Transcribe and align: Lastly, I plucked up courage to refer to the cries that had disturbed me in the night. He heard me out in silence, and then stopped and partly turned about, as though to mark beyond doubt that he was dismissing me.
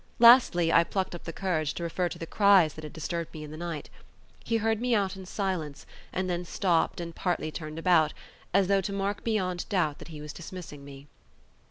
Lastly, 0.17 0.73
I 0.73 0.83
plucked 0.83 1.13
up 1.13 1.25
courage 1.25 1.75
to 1.75 1.83
refer 1.83 2.09
to 2.09 2.17
the 2.17 2.25
cries 2.25 2.73
that 2.73 2.83
had 2.83 2.91
disturbed 2.91 3.31
me 3.35 3.43
in 3.43 3.51
the 3.51 3.55
night. 3.55 3.87
He 4.43 4.57
heard 4.57 4.81
me 4.81 4.95
out 4.95 5.15
in 5.15 5.27
silence, 5.27 5.85
and 6.11 6.27
then 6.27 6.43
stopped 6.43 6.99
and 6.99 7.13
partly 7.13 7.51
turned 7.51 7.77
about, 7.77 8.11
as 8.51 8.67
though 8.67 8.81
to 8.81 8.93
mark 8.93 9.23
beyond 9.23 9.69
doubt 9.69 9.99
that 9.99 10.07
he 10.07 10.19
was 10.19 10.33
dismissing 10.33 10.83
me. 10.83 11.05